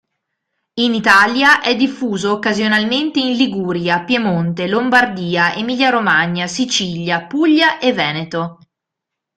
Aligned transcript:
In 0.79 0.95
Italia 0.95 1.61
è 1.61 1.75
diffuso 1.75 2.31
occasionalmente 2.31 3.19
in 3.19 3.33
Liguria, 3.35 4.03
Piemonte, 4.03 4.67
Lombardia, 4.67 5.53
Emilia-Romagna, 5.53 6.47
Sicilia, 6.47 7.27
Puglia 7.27 7.77
e 7.77 7.93
Veneto. 7.93 8.57